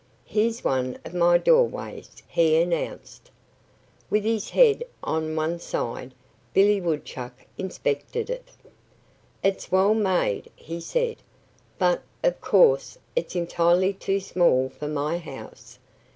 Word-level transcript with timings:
"Here's 0.25 0.63
one 0.63 0.97
of 1.05 1.13
my 1.13 1.37
doorways," 1.37 2.23
he 2.27 2.59
announced. 2.59 3.29
With 4.09 4.23
his 4.23 4.49
head 4.49 4.83
on 5.03 5.35
one 5.35 5.59
side, 5.59 6.15
Billy 6.55 6.81
Woodchuck 6.81 7.33
inspected 7.55 8.27
it. 8.31 8.49
"It's 9.43 9.71
well 9.71 9.93
made," 9.93 10.49
he 10.55 10.79
said, 10.81 11.17
"but 11.77 12.01
of 12.23 12.41
course 12.41 12.97
it's 13.15 13.35
entirely 13.35 13.93
too 13.93 14.19
small 14.19 14.69
for 14.69 14.87
my 14.87 15.19
house. 15.19 15.77